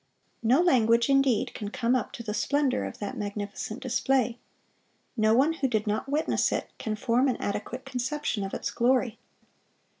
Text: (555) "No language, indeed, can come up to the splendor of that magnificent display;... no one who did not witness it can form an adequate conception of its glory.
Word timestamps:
(555) 0.41 0.49
"No 0.49 0.67
language, 0.67 1.09
indeed, 1.11 1.53
can 1.53 1.69
come 1.69 1.95
up 1.95 2.11
to 2.13 2.23
the 2.23 2.33
splendor 2.33 2.85
of 2.85 2.97
that 2.97 3.17
magnificent 3.17 3.81
display;... 3.81 4.39
no 5.15 5.35
one 5.35 5.53
who 5.53 5.67
did 5.67 5.85
not 5.85 6.09
witness 6.09 6.51
it 6.51 6.71
can 6.79 6.95
form 6.95 7.27
an 7.27 7.37
adequate 7.37 7.85
conception 7.85 8.43
of 8.43 8.51
its 8.51 8.71
glory. 8.71 9.19